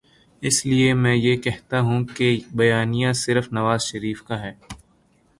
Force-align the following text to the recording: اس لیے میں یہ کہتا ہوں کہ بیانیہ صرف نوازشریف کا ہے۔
اس 0.41 0.65
لیے 0.65 0.93
میں 0.93 1.15
یہ 1.15 1.35
کہتا 1.37 1.79
ہوں 1.79 2.05
کہ 2.05 2.39
بیانیہ 2.55 3.11
صرف 3.11 3.51
نوازشریف 3.53 4.23
کا 4.23 4.41
ہے۔ 4.41 4.53